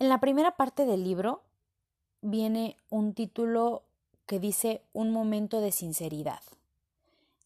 En 0.00 0.08
la 0.08 0.18
primera 0.18 0.56
parte 0.56 0.86
del 0.86 1.04
libro 1.04 1.42
viene 2.22 2.78
un 2.88 3.12
título 3.12 3.82
que 4.24 4.40
dice 4.40 4.82
Un 4.94 5.10
momento 5.10 5.60
de 5.60 5.72
sinceridad. 5.72 6.40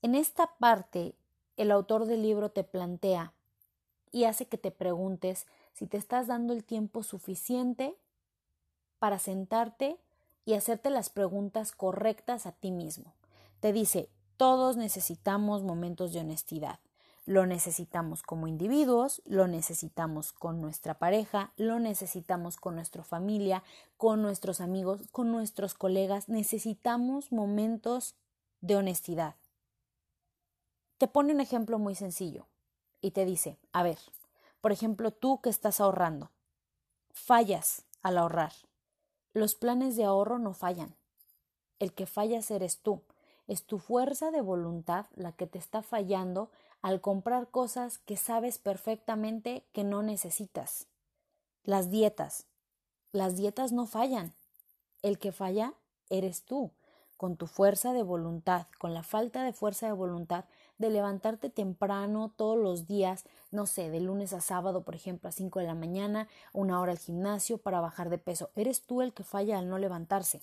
En 0.03 0.14
esta 0.14 0.54
parte, 0.61 1.17
el 1.56 1.72
autor 1.72 2.06
del 2.06 2.22
libro 2.22 2.53
te 2.53 2.62
plantea 2.62 3.32
y 4.12 4.22
hace 4.22 4.46
que 4.46 4.56
te 4.56 4.71
preguntes 4.71 5.48
si 5.72 5.88
te 5.88 5.96
estás 5.96 6.29
dando 6.29 6.53
el 6.53 6.62
tiempo 6.62 7.03
suficiente 7.03 7.96
para 9.00 9.18
sentarte 9.18 9.98
y 10.45 10.55
hacerte 10.55 10.91
las 10.91 11.11
preguntas 11.11 11.73
correctas 11.73 12.46
a 12.46 12.52
ti 12.52 12.71
mismo. 12.71 13.14
Te 13.59 13.73
dice, 13.73 14.09
todos 14.36 14.77
necesitamos 14.77 15.64
momentos 15.64 16.12
de 16.12 16.21
honestidad. 16.21 16.79
Lo 17.27 17.46
necesitamos 17.46 18.22
como 18.22 18.46
individuos, 18.46 19.22
lo 19.25 19.48
necesitamos 19.48 20.32
con 20.32 20.61
nuestra 20.61 20.95
pareja, 20.95 21.52
lo 21.57 21.79
necesitamos 21.79 22.57
con 22.57 22.75
nuestra 22.75 23.02
familia, 23.02 23.62
con 23.96 24.21
nuestros 24.21 24.61
amigos, 24.61 25.00
con 25.11 25.32
nuestros 25.32 25.72
colegas. 25.72 26.29
Necesitamos 26.29 27.32
momentos 27.32 28.14
de 28.61 28.76
honestidad. 28.76 29.36
Te 30.99 31.08
pone 31.08 31.32
un 31.32 31.40
ejemplo 31.40 31.79
muy 31.79 31.94
sencillo 31.94 32.47
y 33.00 33.12
te 33.12 33.25
dice, 33.25 33.58
a 33.72 33.83
ver, 33.83 33.98
por 34.61 34.72
ejemplo, 34.72 35.11
tú 35.11 35.41
que 35.41 35.50
estás 35.50 35.80
ahorrando, 35.80 36.30
fallas 37.12 37.84
al 38.02 38.19
ahorrar. 38.19 38.52
Los 39.33 39.55
planes 39.55 39.97
de 39.97 40.05
ahorro 40.05 40.38
no 40.38 40.55
fallan. 40.55 40.94
El 41.78 41.92
que 41.92 42.06
fallas 42.06 42.50
eres 42.50 42.78
tú. 42.78 43.02
Es 43.47 43.64
tu 43.64 43.78
fuerza 43.78 44.30
de 44.30 44.41
voluntad 44.41 45.06
la 45.14 45.33
que 45.33 45.47
te 45.47 45.58
está 45.58 45.83
fallando 45.83 46.50
al 46.83 47.00
comprar 47.00 47.48
cosas 47.48 47.98
que 47.98 48.16
sabes 48.16 48.58
perfectamente 48.58 49.64
que 49.72 49.84
no 49.84 50.02
necesitas. 50.02 50.86
Las 51.64 51.91
dietas. 51.91 52.47
Las 53.12 53.36
dietas 53.36 53.72
no 53.72 53.86
fallan. 53.86 54.34
El 55.02 55.19
que 55.19 55.33
falla 55.33 55.74
eres 56.10 56.42
tú, 56.42 56.70
con 57.16 57.36
tu 57.36 57.46
fuerza 57.46 57.92
de 57.92 58.02
voluntad, 58.02 58.66
con 58.78 58.92
la 58.94 59.02
falta 59.02 59.44
de 59.44 59.52
fuerza 59.52 59.86
de 59.86 59.92
voluntad 59.92 60.44
de 60.78 60.91
levantarte 60.91 61.50
temprano 61.50 62.32
todos 62.36 62.58
los 62.58 62.86
días, 62.86 63.24
no 63.50 63.66
sé, 63.66 63.91
de 63.91 64.00
lunes 64.00 64.32
a 64.32 64.41
sábado, 64.41 64.82
por 64.82 64.94
ejemplo, 64.94 65.28
a 65.28 65.32
5 65.32 65.60
de 65.60 65.66
la 65.66 65.74
mañana, 65.74 66.28
una 66.52 66.80
hora 66.80 66.92
al 66.92 66.98
gimnasio 66.98 67.58
para 67.58 67.80
bajar 67.80 68.10
de 68.10 68.19
peso. 68.19 68.50
Eres 68.56 68.82
tú 68.82 69.02
el 69.02 69.12
que 69.12 69.24
falla 69.24 69.58
al 69.58 69.69
no 69.69 69.78
levantarse. 69.78 70.42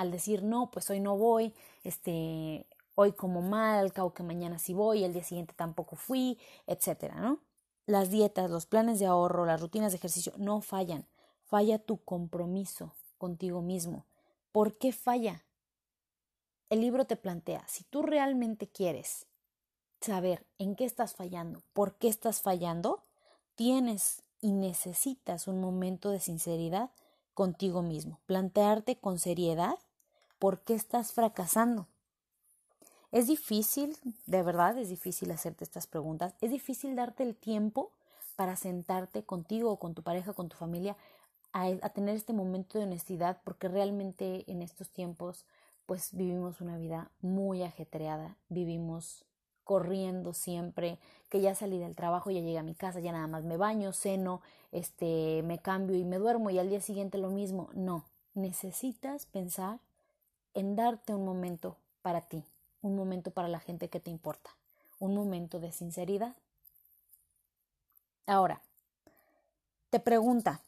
Al 0.00 0.10
decir, 0.10 0.42
no, 0.42 0.70
pues 0.70 0.88
hoy 0.88 0.98
no 0.98 1.18
voy, 1.18 1.52
este, 1.84 2.66
hoy 2.94 3.12
como 3.12 3.42
mal, 3.42 3.92
cabo 3.92 4.14
que 4.14 4.22
mañana 4.22 4.58
sí 4.58 4.72
voy, 4.72 5.04
el 5.04 5.12
día 5.12 5.22
siguiente 5.22 5.52
tampoco 5.54 5.94
fui, 5.94 6.38
etcétera, 6.66 7.16
¿no? 7.16 7.38
Las 7.84 8.08
dietas, 8.08 8.50
los 8.50 8.64
planes 8.64 8.98
de 8.98 9.04
ahorro, 9.04 9.44
las 9.44 9.60
rutinas 9.60 9.92
de 9.92 9.98
ejercicio 9.98 10.32
no 10.38 10.62
fallan. 10.62 11.06
Falla 11.44 11.78
tu 11.78 11.98
compromiso 11.98 12.94
contigo 13.18 13.60
mismo. 13.60 14.06
¿Por 14.52 14.78
qué 14.78 14.90
falla? 14.90 15.44
El 16.70 16.80
libro 16.80 17.04
te 17.04 17.16
plantea, 17.16 17.62
si 17.68 17.84
tú 17.84 18.00
realmente 18.00 18.68
quieres 18.68 19.26
saber 20.00 20.46
en 20.56 20.76
qué 20.76 20.86
estás 20.86 21.14
fallando, 21.14 21.62
por 21.74 21.98
qué 21.98 22.08
estás 22.08 22.40
fallando, 22.40 23.02
tienes 23.54 24.22
y 24.40 24.52
necesitas 24.52 25.46
un 25.46 25.60
momento 25.60 26.08
de 26.08 26.20
sinceridad 26.20 26.90
contigo 27.34 27.82
mismo. 27.82 28.18
Plantearte 28.24 28.96
con 28.96 29.18
seriedad 29.18 29.76
por 30.40 30.62
qué 30.62 30.74
estás 30.74 31.12
fracasando. 31.12 31.86
Es 33.12 33.28
difícil, 33.28 33.96
de 34.26 34.42
verdad 34.42 34.76
es 34.78 34.88
difícil 34.88 35.30
hacerte 35.30 35.62
estas 35.62 35.86
preguntas, 35.86 36.34
es 36.40 36.50
difícil 36.50 36.96
darte 36.96 37.22
el 37.22 37.36
tiempo 37.36 37.92
para 38.34 38.56
sentarte 38.56 39.22
contigo 39.22 39.70
o 39.70 39.78
con 39.78 39.94
tu 39.94 40.02
pareja, 40.02 40.32
con 40.32 40.48
tu 40.48 40.56
familia, 40.56 40.96
a, 41.52 41.66
a, 41.82 41.88
tener 41.90 42.16
este 42.16 42.32
momento 42.32 42.78
de 42.78 42.84
honestidad, 42.84 43.40
porque 43.44 43.68
realmente 43.68 44.44
en 44.50 44.62
estos 44.62 44.90
tiempos 44.90 45.44
pues 45.86 46.10
vivimos 46.12 46.60
una 46.60 46.78
vida 46.78 47.10
muy 47.20 47.62
ajetreada, 47.62 48.36
vivimos 48.48 49.24
corriendo 49.64 50.32
siempre, 50.32 50.98
que 51.28 51.40
ya 51.40 51.54
salí 51.54 51.78
del 51.78 51.96
trabajo, 51.96 52.30
ya 52.30 52.40
llegué 52.40 52.58
a 52.58 52.62
mi 52.62 52.74
casa, 52.74 53.00
ya 53.00 53.12
nada 53.12 53.26
más 53.26 53.44
me 53.44 53.56
baño, 53.56 53.92
ceno, 53.92 54.40
este, 54.72 55.42
me 55.44 55.58
cambio 55.58 55.96
y 55.96 56.04
me 56.04 56.18
duermo 56.18 56.50
y 56.50 56.58
al 56.58 56.70
día 56.70 56.80
siguiente 56.80 57.18
lo 57.18 57.30
mismo. 57.30 57.68
No, 57.74 58.04
necesitas 58.34 59.26
pensar 59.26 59.80
en 60.54 60.76
darte 60.76 61.14
un 61.14 61.24
momento 61.24 61.76
para 62.02 62.22
ti, 62.22 62.44
un 62.82 62.96
momento 62.96 63.30
para 63.30 63.48
la 63.48 63.60
gente 63.60 63.88
que 63.88 64.00
te 64.00 64.10
importa, 64.10 64.50
un 64.98 65.14
momento 65.14 65.60
de 65.60 65.72
sinceridad. 65.72 66.34
Ahora, 68.26 68.60
te 69.90 70.00
pregunta, 70.00 70.60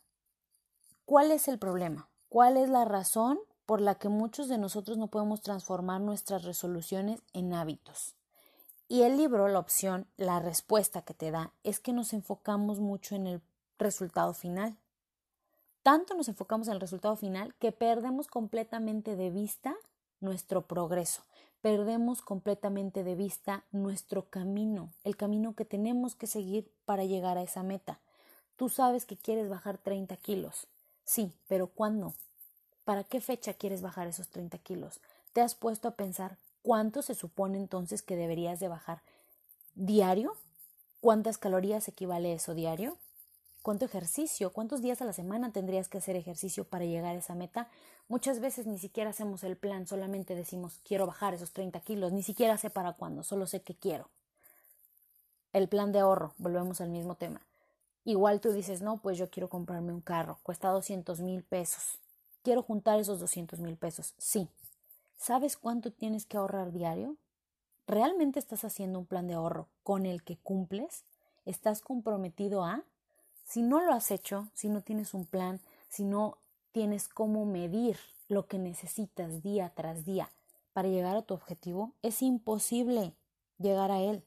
¿cuál 1.05 1.31
es 1.31 1.49
el 1.49 1.59
problema? 1.59 2.09
¿Cuál 2.29 2.57
es 2.57 2.69
la 2.69 2.85
razón 2.85 3.39
por 3.67 3.81
la 3.81 3.95
que 3.95 4.09
muchos 4.09 4.49
de 4.49 4.59
nosotros 4.59 4.99
no 4.99 5.07
podemos 5.07 5.43
transformar 5.43 6.01
nuestras 6.01 6.45
resoluciones 6.45 7.21
en 7.33 7.55
hábitos? 7.55 8.15
Y 8.89 9.03
el 9.03 9.17
libro, 9.17 9.49
la 9.49 9.59
opción, 9.59 10.07
la 10.17 10.41
respuesta 10.41 11.03
que 11.03 11.15
te 11.15 11.31
da 11.31 11.53
es 11.63 11.81
que 11.81 11.93
nos 11.93 12.13
enfocamos 12.13 12.81
mucho 12.81 13.15
en 13.15 13.27
el 13.27 13.43
resultado 13.79 14.35
final. 14.35 14.77
Tanto 15.83 16.15
nos 16.15 16.29
enfocamos 16.29 16.69
en 16.69 16.75
el 16.75 16.81
resultado 16.81 17.17
final 17.17 17.55
que 17.57 17.73
perdemos 17.73 18.29
completamente 18.29 19.17
de 19.17 19.31
vista 19.31 19.75
nuestro 20.21 20.63
progreso, 20.63 21.23
perdemos 21.61 22.23
completamente 22.23 23.03
de 23.03 23.17
vista 23.17 23.65
nuestro 23.73 24.31
camino, 24.31 24.93
el 25.03 25.17
camino 25.17 25.55
que 25.55 25.65
tenemos 25.65 26.15
que 26.15 26.29
seguir 26.29 26.71
para 26.85 27.05
llegar 27.05 27.37
a 27.37 27.43
esa 27.43 27.65
meta. 27.65 27.99
Tú 28.57 28.69
sabes 28.69 29.05
que 29.05 29.17
quieres 29.17 29.49
bajar 29.49 29.77
30 29.79 30.17
kilos. 30.19 30.69
Sí, 31.05 31.33
pero 31.49 31.67
¿cuándo? 31.67 32.15
¿Para 32.85 33.03
qué 33.03 33.21
fecha 33.21 33.55
quieres 33.55 33.83
bajar 33.83 34.07
esos 34.07 34.29
30 34.29 34.59
kilos? 34.59 35.01
¿Te 35.33 35.41
has 35.41 35.57
puesto 35.57 35.89
a 35.89 35.97
pensar 35.97 36.37
cuánto 36.63 37.03
se 37.03 37.17
supone 37.17 37.59
entonces 37.59 38.03
que 38.03 38.15
deberías 38.15 38.61
de 38.61 38.69
bajar 38.69 39.03
diario? 39.75 40.37
¿Cuántas 41.01 41.39
calorías 41.39 41.89
equivale 41.89 42.35
eso 42.35 42.55
diario? 42.55 42.99
¿Cuánto 43.63 43.85
ejercicio? 43.85 44.53
¿Cuántos 44.53 44.83
días 44.83 45.03
a 45.03 45.05
la 45.05 45.13
semana 45.13 45.53
tendrías 45.53 45.89
que 45.89 45.99
hacer 45.99 46.17
ejercicio 46.17 46.65
para 46.65 46.85
llegar 46.85 47.15
a 47.15 47.19
esa 47.19 47.37
meta? 47.37 47.69
Muchas 48.09 48.41
veces 48.41 48.67
ni 48.67 48.77
siquiera 48.77 49.11
hacemos 49.11 49.45
el 49.45 49.57
plan, 49.57 49.87
solamente 49.87 50.35
decimos 50.35 50.81
quiero 50.85 51.07
bajar 51.07 51.33
esos 51.33 51.53
30 51.53 51.79
kilos, 51.81 52.13
ni 52.13 52.25
siquiera 52.25 52.59
sé 52.59 52.71
para 52.71 52.95
cuándo, 52.95 53.23
solo 53.23 53.47
sé 53.47 53.63
que 53.63 53.77
quiero. 53.77 54.09
El 55.53 55.69
plan 55.69 55.93
de 55.93 56.01
ahorro, 56.01 56.35
volvemos 56.39 56.81
al 56.81 56.89
mismo 56.89 57.15
tema. 57.15 57.41
Igual 58.05 58.41
tú 58.41 58.51
dices, 58.53 58.83
no, 58.83 58.97
pues 58.97 59.17
yo 59.17 59.31
quiero 59.31 59.49
comprarme 59.49 59.93
un 59.93 60.01
carro, 60.01 60.41
cuesta 60.43 60.71
200 60.71 61.21
mil 61.21 61.45
pesos. 61.45 62.01
Quiero 62.43 62.65
juntar 62.65 62.99
esos 62.99 63.21
200 63.21 63.61
mil 63.61 63.77
pesos. 63.77 64.15
Sí. 64.19 64.49
¿Sabes 65.17 65.57
cuánto 65.57 65.93
tienes 65.93 66.27
que 66.27 66.37
ahorrar 66.37 66.73
diario? 66.73 67.17
¿Realmente 67.87 68.41
estás 68.41 68.65
haciendo 68.65 68.99
un 68.99 69.07
plan 69.07 69.29
de 69.29 69.35
ahorro 69.35 69.69
con 69.85 70.05
el 70.05 70.25
que 70.25 70.37
cumples? 70.39 71.05
¿Estás 71.45 71.81
comprometido 71.81 72.65
a? 72.65 72.83
Si 73.45 73.63
no 73.63 73.81
lo 73.81 73.93
has 73.93 74.11
hecho, 74.11 74.49
si 74.55 74.69
no 74.69 74.83
tienes 74.83 75.15
un 75.15 75.27
plan, 75.27 75.61
si 75.89 76.05
no 76.05 76.39
tienes 76.73 77.09
cómo 77.09 77.45
medir 77.45 77.99
lo 78.29 78.47
que 78.47 78.59
necesitas 78.59 79.43
día 79.43 79.73
tras 79.75 80.05
día 80.05 80.31
para 80.73 80.89
llegar 80.89 81.17
a 81.17 81.23
tu 81.23 81.35
objetivo, 81.35 81.93
es 82.03 82.23
imposible 82.23 83.15
llegar 83.59 83.91
a 83.91 84.01
él. 84.01 84.25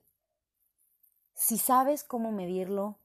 Si 1.33 1.57
sabes 1.57 2.03
cómo 2.03 2.31
medirlo, 2.31 2.95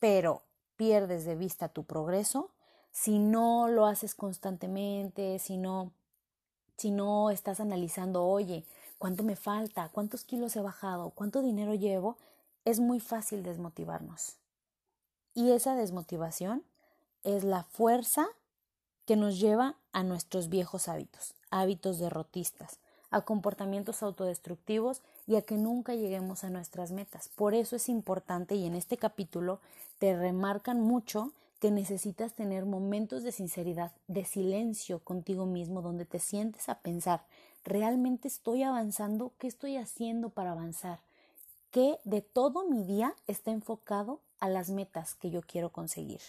pero 0.00 0.42
pierdes 0.76 1.24
de 1.24 1.36
vista 1.36 1.68
tu 1.68 1.84
progreso, 1.84 2.50
si 2.90 3.18
no 3.18 3.68
lo 3.68 3.86
haces 3.86 4.14
constantemente, 4.14 5.38
si 5.38 5.56
no, 5.56 5.92
si 6.76 6.90
no 6.90 7.30
estás 7.30 7.60
analizando, 7.60 8.24
oye, 8.24 8.66
¿cuánto 8.98 9.22
me 9.22 9.36
falta? 9.36 9.88
¿Cuántos 9.88 10.24
kilos 10.24 10.54
he 10.56 10.60
bajado? 10.60 11.10
¿Cuánto 11.10 11.40
dinero 11.40 11.74
llevo? 11.74 12.18
Es 12.64 12.80
muy 12.80 13.00
fácil 13.00 13.42
desmotivarnos. 13.42 14.41
Y 15.34 15.52
esa 15.52 15.74
desmotivación 15.74 16.62
es 17.24 17.44
la 17.44 17.64
fuerza 17.64 18.28
que 19.06 19.16
nos 19.16 19.40
lleva 19.40 19.76
a 19.92 20.02
nuestros 20.02 20.48
viejos 20.48 20.88
hábitos, 20.88 21.34
hábitos 21.50 21.98
derrotistas, 21.98 22.78
a 23.10 23.22
comportamientos 23.22 24.02
autodestructivos 24.02 25.02
y 25.26 25.36
a 25.36 25.42
que 25.42 25.56
nunca 25.56 25.94
lleguemos 25.94 26.44
a 26.44 26.50
nuestras 26.50 26.92
metas. 26.92 27.28
Por 27.28 27.54
eso 27.54 27.76
es 27.76 27.88
importante 27.88 28.54
y 28.54 28.66
en 28.66 28.74
este 28.74 28.96
capítulo 28.96 29.60
te 29.98 30.16
remarcan 30.16 30.80
mucho 30.80 31.32
que 31.60 31.70
necesitas 31.70 32.34
tener 32.34 32.64
momentos 32.64 33.22
de 33.22 33.30
sinceridad, 33.30 33.92
de 34.08 34.24
silencio 34.24 34.98
contigo 34.98 35.46
mismo, 35.46 35.80
donde 35.80 36.04
te 36.04 36.18
sientes 36.18 36.68
a 36.68 36.80
pensar, 36.80 37.24
¿realmente 37.64 38.26
estoy 38.26 38.64
avanzando? 38.64 39.32
¿Qué 39.38 39.46
estoy 39.46 39.76
haciendo 39.76 40.30
para 40.30 40.52
avanzar? 40.52 40.98
¿Qué 41.70 41.98
de 42.04 42.20
todo 42.20 42.68
mi 42.68 42.82
día 42.82 43.14
está 43.28 43.52
enfocado 43.52 44.20
a 44.42 44.48
las 44.48 44.70
metas 44.70 45.14
que 45.14 45.30
yo 45.30 45.40
quiero 45.40 45.70
conseguir? 45.70 46.20